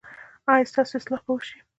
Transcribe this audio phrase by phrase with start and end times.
[0.51, 1.57] ایا ستاسو اصلاح به وشي؟